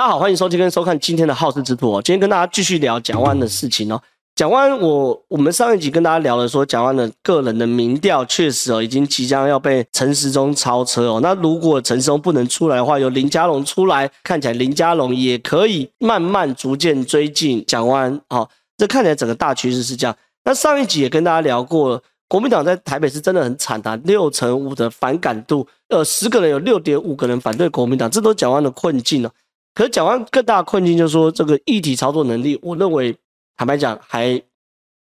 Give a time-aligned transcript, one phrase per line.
[0.00, 2.00] 大家好，欢迎收听跟收看今天的好事之徒哦。
[2.00, 4.00] 今天跟大家继续聊蒋万的事情哦。
[4.34, 11.20] 蒋万，我我们上一集跟大家聊了说，蒋万的个人的民调确实哦，已经即将要被陈时中超车哦。
[11.22, 18.48] 那如果陈时中不能出来的话，由林佳龙出来，看起来林佳龙也可以慢慢逐渐追近蒋万安哦。
[18.78, 20.16] 这看起来整个大趋势是这样。
[20.44, 29.30] 那上一集也跟大家聊过了，国民党在台北是真的很惨的，六成五的反感度，呃，十个人有六点五个人反对国民党，这都是蒋万的困境哦。
[29.74, 33.16] 可是蒋万更大的困境就是说，这个议题操作能力，我认为
[33.56, 34.40] 坦白讲还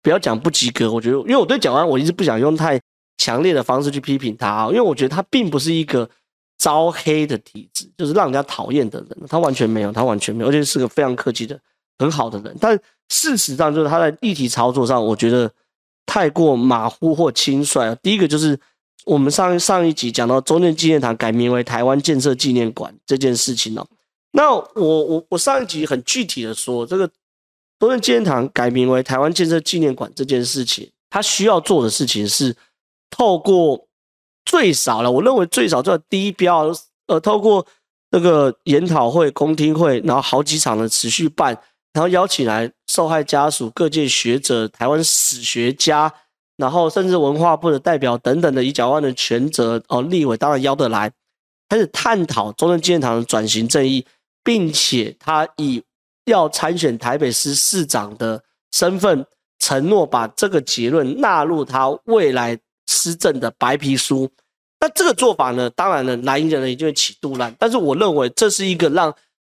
[0.01, 0.91] 不要讲不及格。
[0.91, 2.79] 我觉得，因为我对蒋万，我一直不想用太
[3.17, 6.09] 强烈的方式去批评他啊，因为我觉得他并不是一个
[6.57, 11.59] 招黑的体质，就是让人家讨厌的人，他完全没有，他完全没有，而且是个非常客气的
[11.97, 12.55] 很好的人。
[12.59, 12.77] 但
[13.09, 15.49] 事实上，就是他在议题操作上，我觉得
[16.05, 17.95] 太过马虎或轻率。
[18.03, 18.59] 第一个就是
[19.05, 23.87] 我们上上一集讲到中正纪念堂改名为台湾建设纪念馆这件事情哦。
[24.31, 27.07] 那我我我上一集很具体的说，这个
[27.79, 32.55] 中正纪念堂改名为台湾建设纪念馆这件事情，他需要做的事情是
[33.09, 33.87] 透过
[34.45, 36.71] 最少了，我认为最少做第一标，
[37.07, 37.65] 呃，透过
[38.11, 41.59] 那个研讨会、公听会，然后好几场的持续办，
[41.93, 46.13] 然后邀请来受害家属、各界学者、台湾史学家，
[46.57, 51.11] 然后甚至文化部的代表等等的以蒋万的权责哦，立委当然邀得来，
[51.67, 54.05] 开始探讨中正纪念堂的转型正义。
[54.49, 55.79] 并且他以
[56.25, 59.23] 要参选台北市市长的身份，
[59.59, 64.27] 承诺把这个结论纳入他未来施政的白皮书。
[64.79, 67.55] 那这个做法呢，当然了，蓝营人一定会起杜乱。
[67.59, 69.13] 但是我认为这是一个让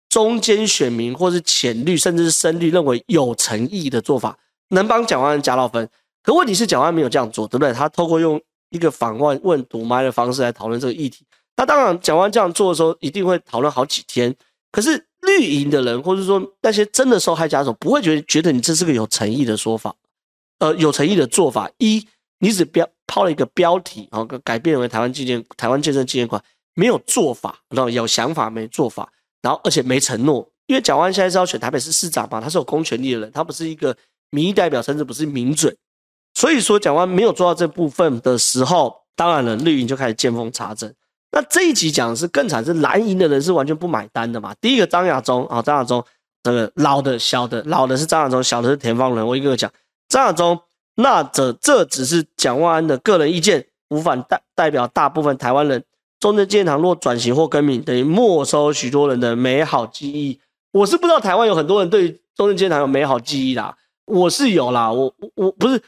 [0.09, 5.89] 中间选民或是浅绿甚至是深绿认为有诚意的做法，能帮蒋万安加到分。
[6.21, 7.73] 可问题是蒋万安没有这样做，对不对？
[7.73, 11.25] 他透过用一个访问问堵麦的方式来讨论这个议题。
[11.55, 14.35] 那当然，蒋万安这样做的时候，一定会讨论好几天。
[14.73, 19.95] 可是绿营的人，或者说那些真的受害家属，不会觉得觉得你这是个有诚意的说法，
[20.57, 21.69] 呃，有诚意的做法。
[21.77, 22.05] 一，
[22.39, 29.07] 你只标抛了一个标题，然后改变为台湾纪念台湾建设纪念馆，没有做法，然后有想法没做法，
[29.43, 30.49] 然后而且没承诺。
[30.65, 33.95] 因为蒋万现在是要选台北市市长嘛，他是有公权力的人，他不是一个
[34.31, 35.77] 民意代表，甚至不是名嘴。
[36.33, 40.95] 所以说，蒋万没有做到这部分的时候，当然了，绿营就开始见缝插针。
[41.35, 44.53] 那这一集讲的是更惨，是蓝营的人是完全不买单的嘛？
[44.61, 46.03] 第一个张亚中啊，张亚中
[46.43, 49.25] 这个老的、小的，老的是张亚中，小的是田方伦。
[49.25, 49.71] 我一个个讲，
[50.07, 50.59] 张亚中，
[50.93, 55.83] 那这这只是蒋万安的个人意见，无法代代表大部分台湾人。
[56.19, 60.39] 中正纪念堂若转型或更名，等于没收许多人的美好记忆。
[60.71, 65.81] 我是不知道台湾有很多人对中正纪念堂有美好记忆啦，我是有啦，我我不是。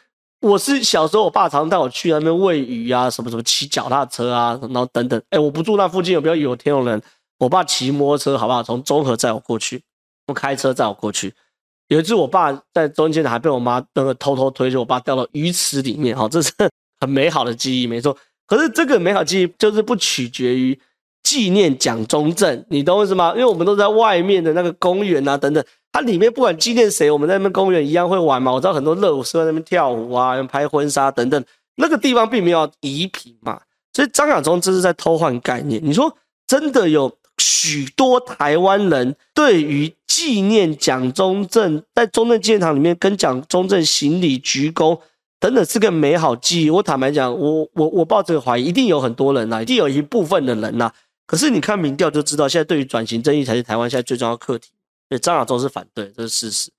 [0.45, 5.19] 我是小时候，我爸常带我去那边喂鱼啊，什么什么骑脚踏车啊，然后等等。
[5.31, 7.01] 哎，我不住那附近，有没有有天龙人？
[7.39, 8.61] 我爸骑摩托车，好不好？
[8.61, 9.81] 从中和载我过去，
[10.27, 11.33] 我开车载我过去。
[11.87, 16.15] 有一次，我爸在中间还被我妈那个偷偷推，着我爸掉到鱼池里面。
[16.15, 16.53] 哈， 这是
[16.99, 18.15] 很美好的记忆，没错。
[18.45, 20.79] 可是这个美好记忆就是不取决于
[21.23, 23.31] 纪念蒋中正，你懂我意思吗？
[23.31, 25.65] 因为我们都在外面的那个公园啊，等等。
[25.95, 28.51] 它里面不管纪念谁，我们在那边公园一样会玩嘛。
[28.51, 31.41] 我知道很多热舞社在那边跳舞啊，拍婚纱等等，
[31.77, 33.61] 那个地方并没有遗品嘛。
[33.93, 35.79] 所以张亚中这是在偷换概念。
[35.81, 36.13] 你说
[36.45, 44.99] 真的有许多台湾人对于纪念蒋中正，在中正纪念堂里面跟蒋中正行礼鞠躬
[45.39, 46.69] 等等是个美好记忆。
[46.69, 50.91] 我坦白讲，我我我抱这个怀疑，一定有很多人呐，一定有一部分的人呐。
[51.25, 54.71] 可是你看民调就知道，现在对于转型正义才是台湾现在最重要的课题。
[55.09, 56.71] 对，张亚中是反对，这是事实。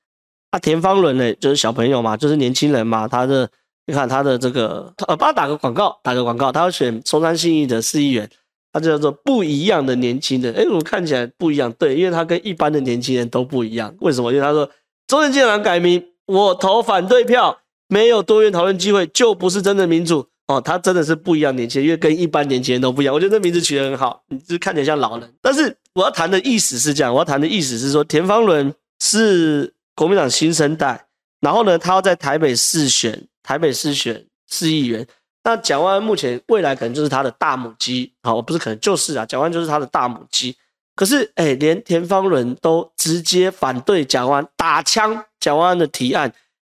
[0.51, 3.07] 啊，田方伦呢，就是小朋友嘛，就是年轻人嘛。
[3.07, 3.49] 他的，
[3.87, 8.29] 你看他的这个，呃，帮他打个广告，打个广告，他要选松山信义的市议员，
[8.73, 10.55] 他就叫做不一样的年轻人。
[10.55, 13.95] 哎，我看起来不一样，对，因为他跟一般的年轻人都不一样。
[14.01, 14.33] 为什么？
[14.33, 14.69] 因为他说，
[15.07, 17.59] 中正纪念堂改名，我投反对票，
[17.89, 20.29] 没有多元讨论机会，就不是真的民主。
[20.47, 23.15] 哦，他真的是不一样年轻人，因为跟一般年轻人都不一样。
[23.15, 25.77] 我觉得这名字取得很好，你就是看起来像老人，但是。
[25.97, 28.71] 我要谈的意思是这样，我要谈的意思是说，田方伦
[29.01, 31.07] 是国民党新生代，
[31.41, 35.07] 然后呢，他要在台北市选台北市选市议员。
[35.43, 40.55] 那蒋万安目前未来可能就是他的大母鸡，好，不是可能就是啊，蒋万安就是他的大母鸡。
[40.95, 46.31] 可是，哎，连田方伦都直接反对蒋万安，打枪蒋万安的提案，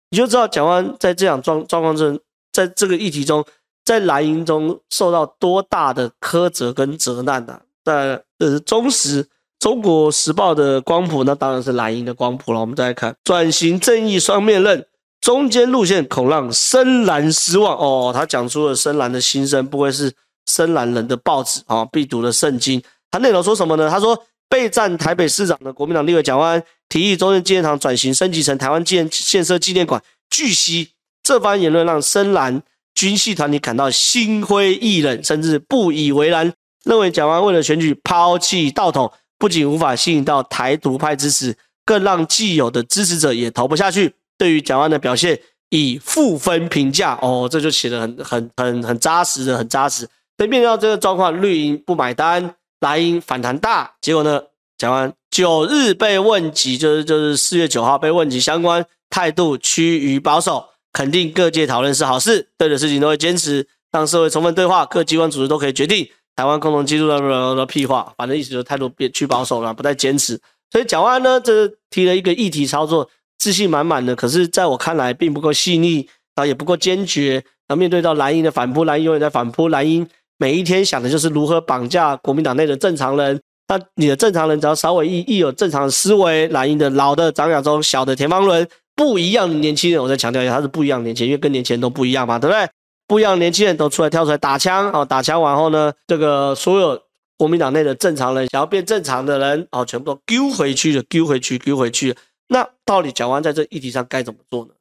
[0.10, 2.20] 你就知道蒋万安在这样状状况中，
[2.52, 3.46] 在这个议题中，
[3.86, 7.62] 在蓝营中受到多大的苛责跟责难呐、啊。
[7.84, 9.28] 在这是中时
[9.60, 12.60] 中国时报的光谱，那当然是蓝营的光谱了。
[12.60, 14.86] 我们再来看转型正义双面刃，
[15.22, 18.12] 中间路线恐让深蓝失望哦。
[18.14, 20.12] 他讲出了深蓝的心声，不愧是
[20.48, 22.82] 深蓝人的报纸啊、哦，必读的圣经。
[23.12, 23.90] 他内容说什么呢？
[23.90, 24.18] 他说
[24.50, 30.02] 备战台北市长的国民党立委蒋万安提议中正纪念堂转型升级成台湾建建设纪念馆。
[30.30, 30.90] 据悉，
[31.22, 32.62] 这番言论让深蓝
[32.96, 36.54] 军系团体感到心灰意冷，甚至不以为然，
[36.84, 41.56] 认为蒋万为了选举抛弃道统，不仅无法吸引到台独派支持，
[41.86, 44.14] 更让既有的支持者也投不下去。
[44.38, 47.18] 对于蒋万的表现，以负分评价。
[47.22, 50.08] 哦，这就写得很很很很扎实的，很扎实。
[50.38, 52.56] 所以面对到这个状况，绿营不买单。
[52.80, 54.42] 蓝营反弹大，结果呢？
[54.78, 66.08] 蒋万九日被问及，就是就是四月九号被问及相关态度趋于保守，肯定各界讨论是好事，对的事情都会坚持，让社会充分对话，各机关组织都可以决定。
[66.36, 70.40] 台湾共同记录的的屁话，反正意思就是态度变趋保守了，不再坚持。
[70.72, 77.44] 所以蒋万安呢，这提了一个议题操作，自信满满的，可是在我看来并不够细腻，啊也不够坚决。
[77.68, 80.08] 那面对到蓝营的反扑，蓝营永远在反扑，蓝营。
[80.38, 83.40] 每一天想的就是如何绑架国民党内的正常人。
[83.68, 92.70] 那你的正常人只要稍微一一有正常的思维，蓝营的老的张亚中，小的田方伦，不一样的年轻人，我再强调一下，他是不一样的年轻人，因为跟年轻人都不一样嘛，对不对？
[93.08, 97.00] 不一样的年轻人都出来跳出来打枪，哦，打枪完后呢，这个所有
[97.38, 102.16] 国民党内的正常人想要变正常的人，哦，全部都丢回去了，丢回去，丢回去。
[102.48, 104.72] 那到底蒋万在这议题上该怎么做呢？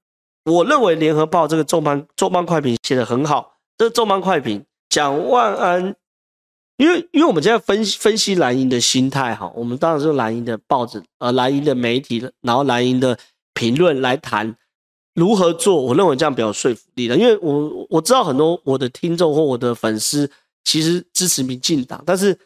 [0.44, 4.64] 我认为联合报这个重磅重磅快评写得很好，这重磅快评。
[4.88, 5.94] 蒋万安，
[6.76, 13.18] 因为因为我们现在分析分析蓝营的心态哈，我们当然是蓝营的报纸呃蓝营的媒体，然后蓝营的
[13.54, 14.56] 评论来谈
[15.14, 17.16] 如何做，我认为这样比较有说服力的。
[17.16, 20.30] 因为我我知道很多我的听众或我的粉丝
[20.64, 22.38] 其实支持民进党，但是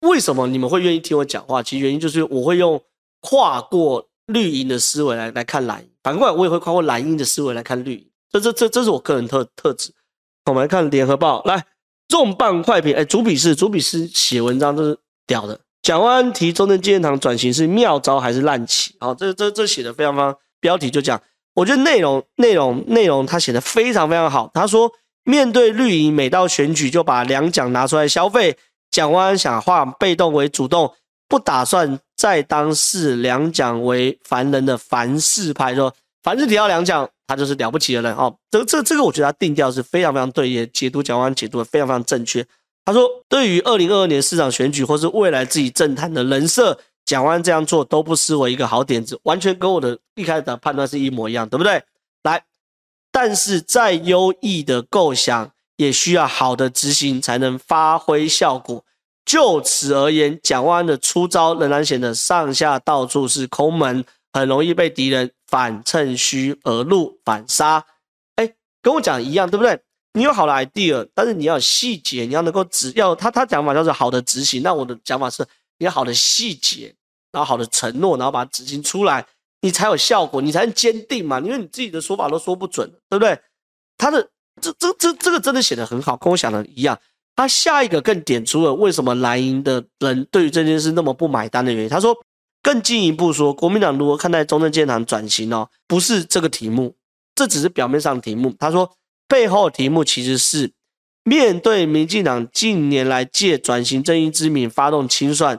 [0.00, 1.62] 为什么你们会愿意听我讲话？
[1.62, 2.80] 其实原因就是我会用
[3.20, 8.06] 跨过绿营的思维来来看蓝营，反过来我也会跨过蓝营的思维来看绿营。
[8.30, 9.92] 这这这这是我个人特特质。
[10.46, 11.66] 我们来看联合报来。
[12.06, 14.96] 重磅快评，哎，主笔是主笔是写文章，这是
[15.26, 15.58] 屌的。
[15.80, 18.94] 蒋万安提中正纪念堂转型是妙招还是烂棋？
[19.00, 21.20] 好，这这这写的非常非常，标题就讲，
[21.56, 24.50] 我觉得内容内容内容他写的非常非常好。
[24.54, 24.90] 他说，
[25.24, 28.56] 面对绿营每到选举就把两蒋拿出来消费，
[28.90, 30.90] 蒋万安想化被动为主动，
[31.28, 37.06] 不打算再当视两蒋为凡人的凡事派，说凡是提到两蒋。
[37.26, 42.46] 他就是了不起的人哦，这这这个我觉得他定调是非常非常对，也解读蒋万安解读的非常非常正确。
[42.84, 51.82] 他说，对于二零二二年市长选举或是未来自己政坛的人设，蒋万安这样做都不失为一个好点子，完全跟我的一开始的判断是一模一样，对不对？
[52.22, 52.44] 来，
[53.12, 58.84] 但是再优异的构想也需要好的执行才能发挥效果。
[59.24, 65.30] 就此而言，蒋万安的出招仍然显得上下到处是空门，很容易被敌人。
[65.46, 67.84] 反趁虚而入，反杀，
[68.34, 69.78] 哎，跟我讲一样，对不对？
[70.14, 74.64] 你有好的 idea，但是你要有细节，你要能够执，要他他讲法叫做好的执行。
[74.64, 75.46] 那我的讲法是，
[75.78, 76.94] 你好的细节，
[77.32, 79.26] 然后好的承诺，然后把它执行出来，
[79.60, 81.40] 你才有效果，你才能坚定嘛。
[81.40, 83.38] 因为你自己的说法都说不准，对不对？
[83.96, 84.28] 他的
[84.60, 86.98] 这这这这个真的写得很好，跟我想的一样。
[87.36, 91.88] 他下一个更点出了为什么蓝营的人对于这件事那么不买单的原因。
[91.88, 92.16] 他说。
[92.64, 95.68] 更进一步说，国民党如何看待中正建堂转型哦？
[95.86, 96.96] 不是这个题目，
[97.34, 98.54] 这只是表面上的题目。
[98.58, 98.90] 他说
[99.28, 100.72] 背后的题目其实是
[101.24, 105.58] 面对民进党近年来借转型正义之名发动清算，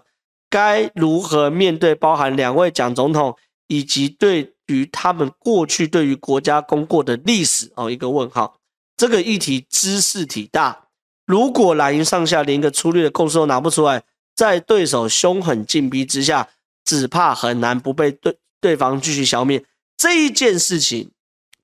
[0.50, 3.36] 该如何面对包含两位蒋总统
[3.68, 8.58] 以及对于他们过去对于国家功过的历史哦，一个问号。
[8.96, 10.86] 这个议题兹事体大，
[11.26, 14.04] 如果蓝营上下连一个粗略的共识都拿不出来，
[14.36, 16.48] 在对手凶狠进逼之下。
[16.88, 19.66] 只怕很难不被对对方继续消灭。
[19.98, 21.10] 这一件事情，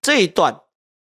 [0.01, 0.61] 这一段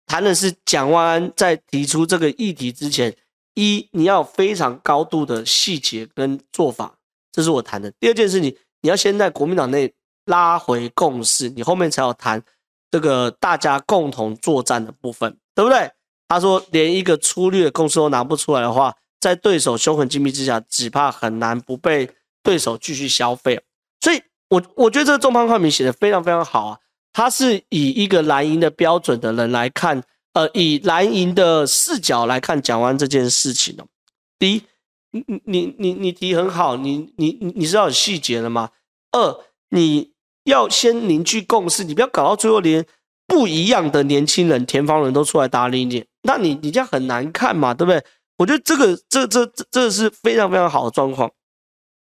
[0.07, 3.15] 谈的是蒋万安在提出这个议题之前，
[3.55, 6.95] 一你要非常高度的细节跟做法，
[7.33, 7.91] 这是我谈的。
[7.99, 9.93] 第二件事情，你要先在国民党内
[10.27, 12.43] 拉回共识，你后面才有谈
[12.91, 15.91] 这个大家共同作战的部分，对不对？
[16.29, 22.11] 他说连一个粗略的共识都拿不出来的话，在对手凶狠进逼之下，只怕很难不被
[22.43, 23.61] 对手继续消费。
[24.01, 26.79] 所以我，我觉得这个重磅快评写的非常非常好啊！
[27.17, 30.03] 他是以一个蓝营的标准的人来看，
[30.35, 33.87] 呃，以蓝营的视角来看蒋万安这件事情哦。
[34.39, 34.63] 第一，
[35.13, 38.69] 你你你你提很好，你你你是要有细节的吗？
[39.13, 39.35] 二，
[39.71, 40.13] 你
[40.45, 42.85] 要先凝聚共识，你不要搞到最后连
[43.27, 48.05] 不一样的年轻人、田方人都出来搭理你，那你你这样很难看嘛，对不对？
[48.37, 51.31] 我觉得这个这这这这是非常非常好的状况。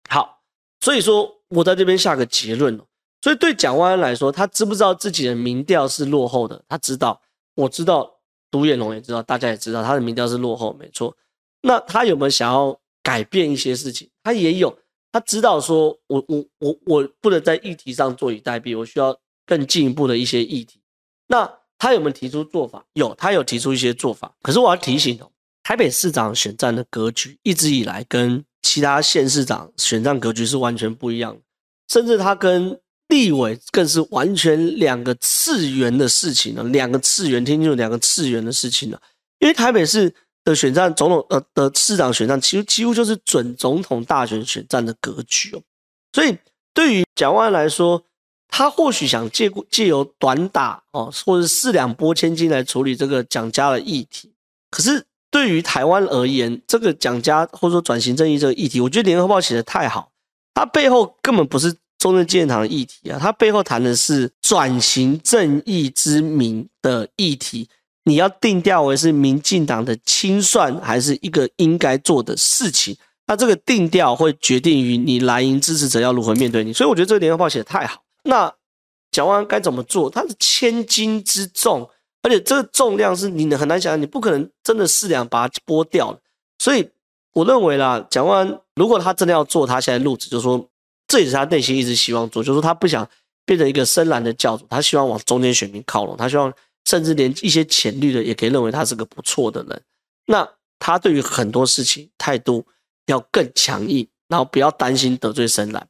[0.07, 0.43] 好，
[0.79, 1.37] 所以说。
[1.51, 2.79] 我在这边下个结论，
[3.21, 6.63] 所以对蒋万安来说，他知不知道自己的民调是落后的？
[6.67, 7.21] 他知道，
[7.55, 8.09] 我知道，
[8.49, 11.15] 独眼龙也知道，大家也知道他的民调是落后，没错。
[11.61, 14.09] 那他有没有想要改变一些事情？
[14.23, 14.77] 他也有，
[15.11, 20.81] 他知道说我我我我不能在议题上坐以待毙，我需要更进一步的一些议题。
[21.27, 22.85] 那他有没有提出做法？
[22.93, 24.33] 有，他有提出一些做法。
[24.41, 25.29] 可是我要提醒哦，
[25.61, 31.41] 台北市长选战的格局一直以来跟其他县市长选战格局是完全不一样的，
[31.89, 39.01] 甚至他跟立委更是完全两个次元的事情了，两个次元，听清楚，两个次元的事情了。
[39.39, 40.13] 因为台北市
[40.43, 45.61] 的选战总统呃的市长选战，其实几乎就是准总统大选选战的格局哦。
[46.13, 46.37] 所以
[46.73, 48.03] 对于蒋万来说，
[48.47, 54.31] 他或许想借借由短打哦，或者四两拨千斤来处理这个蒋家的议题。
[54.71, 60.11] 可是对于台湾而言，这个蒋家或者说转型正义这个议题，我觉得联合报写的太好，
[60.53, 67.69] 它背后根本不是中正纪念堂的议题啊，它背后谈的是转型正义之名的议题。
[68.05, 72.97] 你要定调为是民进党的清算，还是一个应该做的事情？
[73.27, 76.73] 那这个定调会决定于你蓝营支持者要如何面对你。
[76.73, 78.01] 所以我觉得这个联合报写的太好。
[78.23, 78.51] 那
[79.11, 80.09] 蒋万安该怎么做？
[80.09, 81.87] 他是千斤之重，
[82.23, 86.19] 而且这个重量是你很难想象，你不可能真的四两把它剥掉了。
[86.57, 86.89] 所以
[87.33, 90.67] 我认为啦，蒋万安如果他真的要做，他现在路子就是说，
[91.09, 93.05] 这也是他内心一直希望做，就是他不想
[93.45, 96.53] 变成一个深蓝的教主，他希望往中间选民靠拢，他希望。
[96.85, 99.81] 甚至连一些浅绿的也可以认为他是个不错的人。
[100.25, 100.49] 那
[100.79, 102.65] 他对于很多事情态度
[103.05, 105.87] 要更强硬，然后不要担心得罪深蓝。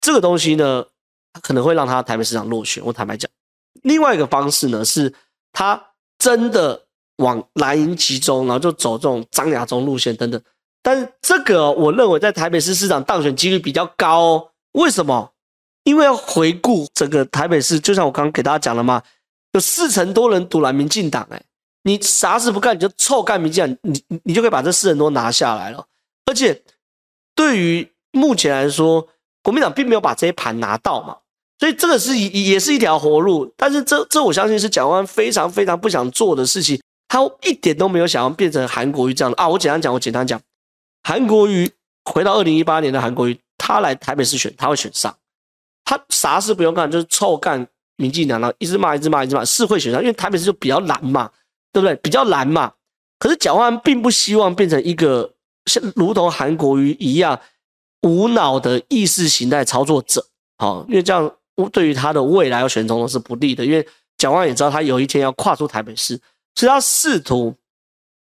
[0.00, 0.86] 这个东西呢，
[1.42, 2.82] 可能会让他台北市长落选。
[2.86, 3.30] 我坦白讲，
[3.82, 5.12] 另外一个方式呢，是
[5.52, 10.40] 他真的往蓝营集中，然后就走这种张亚中路线等等。
[10.86, 14.48] 但这个我认为在台北市市长当选几率比较高哦。
[14.74, 15.32] 为什么？
[15.82, 19.02] 因为要回顾整个台北市，就像我刚刚给大家讲了嘛。
[19.54, 21.42] 有四成多人赌烂民进党，哎，
[21.82, 25.84] 你啥事不干，你就臭干民进党，你你就可以把这四成多拿下来了。
[26.26, 26.62] 而且，
[27.34, 29.08] 对于目前来说，
[29.42, 31.16] 国民党并没有把这些盘拿到嘛，
[31.58, 33.52] 所以这个是也是一条活路。
[33.56, 39.48] 但是这这我相信是蒋万非常非常不想做的事情，他一点都没有想要变成韩国瑜这样的啊。
[39.48, 40.40] 我简单讲，我简单讲，
[41.06, 41.70] 韩国瑜
[42.04, 45.16] 回到二零一八年的韩国瑜，他来台北市选，他会选上，
[45.84, 47.64] 他啥事不用干，就是臭干。
[47.94, 51.30] 民进党呢，一直骂，一直骂，一直骂，是会选上，因为台北市就比较难嘛，
[51.72, 51.94] 对不对？
[52.02, 52.72] 比较难嘛。
[53.20, 55.32] 可是蒋万安并不希望变成一个
[55.66, 57.40] 像如同韩国瑜一样
[58.02, 60.26] 无脑的意识形态操作者，
[60.58, 61.32] 好，因为这样
[61.72, 63.64] 对于他的未来要选总统是不利的。
[63.64, 63.86] 因为
[64.18, 66.20] 蒋万也知道他有一天要跨出台北市，
[66.56, 67.54] 所以他试图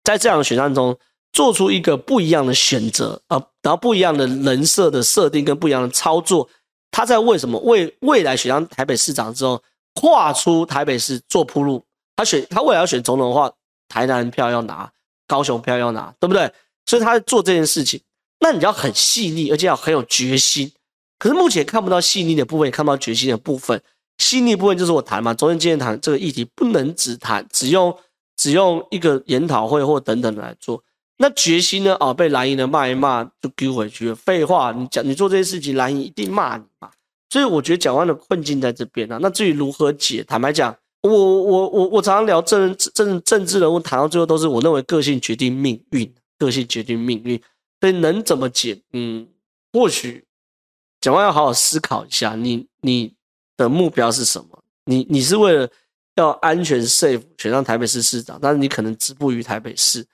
[0.03, 0.95] 在这样的选战中
[1.35, 6.49] 做出一个不一样的选择啊，然后不一样的人设的设定跟不一样的操作。
[6.91, 9.61] 他在为什么为未来选上台北市长之后，
[9.95, 11.83] 跨出台北市做铺路？
[12.15, 13.51] 他选他未来要选总统的话，
[13.89, 14.89] 台南票要拿，
[15.27, 16.49] 高雄票要拿，对不对？
[16.85, 17.99] 所以他在做这件事情，
[18.39, 20.71] 那你要很细腻，而且要很有决心。
[21.19, 23.81] 可是目前看不到细腻的部分，也看不到决心的部分。
[24.19, 27.93] 细腻部分就是我谈嘛，中正纪念堂这个议题不能只谈，只用
[28.37, 30.81] 只用一个研讨会或等等来做。
[31.17, 31.95] 那决心呢？
[31.99, 34.15] 哦，被蓝营的骂一骂就丢回去了。
[34.15, 36.89] 废话，你讲你做这些事情，蓝营一定骂你嘛。
[37.29, 39.17] 所以我觉得蒋万的困境在这边啊。
[39.21, 47.41] 那至于如何解，坦白讲，我我我我常常聊政政政治人物，谈到最后都是我认为个性决定命运，个性决定命运。
[47.79, 48.81] 所以能怎么解？
[48.91, 49.27] 嗯，
[49.71, 50.25] 或许
[50.99, 53.13] 蒋万要好好思考一下，你你
[53.55, 54.63] 的目标是什么？
[54.83, 55.69] 你你是为了
[56.15, 60.05] 要安全 safe 选上台北市市长，但是你可能止步于台北市。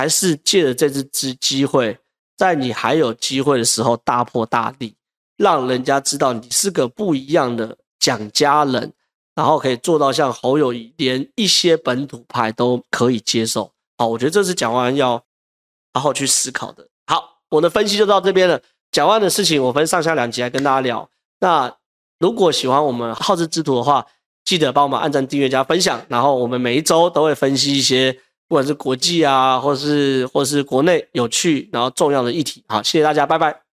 [0.00, 1.98] 还是借着这次机机会，
[2.34, 4.94] 在你还有机会的时候大破大立，
[5.36, 8.94] 让人家知道你是个不一样的蒋家人，
[9.34, 13.70] 然后可以做到像侯友宜，连一些本土派都可以接受。
[13.98, 15.22] 好，我觉得这是蒋万要
[15.92, 16.88] 好好去思考的。
[17.06, 18.58] 好，我的分析就到这边了。
[18.90, 21.10] 蒋万的事情，我分上下两集来跟大家聊。
[21.40, 21.76] 那
[22.18, 24.06] 如果喜欢我们好事之徒的话，
[24.46, 26.00] 记得帮我们按赞、订阅、加分享。
[26.08, 28.18] 然后我们每一周都会分析一些。
[28.50, 33.69] 不管是国际啊，或是或是国内有趣然后重要的议题，好，谢谢大家，拜拜。